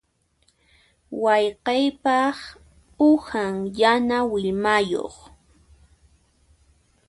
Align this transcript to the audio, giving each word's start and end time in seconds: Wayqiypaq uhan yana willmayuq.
Wayqiypaq 1.23 2.37
uhan 3.09 3.55
yana 3.79 4.17
willmayuq. 4.31 5.15